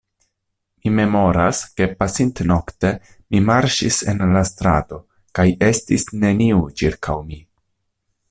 Mi 0.83 0.91
memoras, 0.99 1.59
ke 1.81 1.87
pasintnokte 1.99 2.93
mi 3.35 3.43
marŝis 3.51 4.01
en 4.13 4.25
la 4.37 4.43
strato 4.53 5.01
kaj 5.41 5.47
estis 5.69 6.07
neniu 6.25 6.65
ĉirkaŭ 6.81 7.21
mi. 7.29 7.41